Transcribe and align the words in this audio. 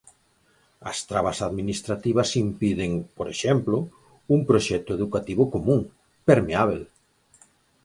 As 0.91 0.97
trabas 1.09 1.39
administrativas 1.49 2.29
impiden, 2.45 2.91
por 3.17 3.27
exemplo, 3.35 3.77
un 4.35 4.39
proxecto 4.49 4.91
educativo 4.97 5.43
común, 5.53 5.81
permeábel. 6.29 6.81